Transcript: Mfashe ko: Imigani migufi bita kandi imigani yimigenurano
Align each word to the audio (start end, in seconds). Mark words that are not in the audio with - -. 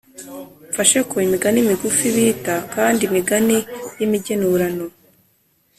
Mfashe 0.69 0.99
ko: 1.09 1.15
Imigani 1.27 1.59
migufi 1.69 2.05
bita 2.15 2.55
kandi 2.73 3.01
imigani 3.09 3.57
yimigenurano 3.97 4.85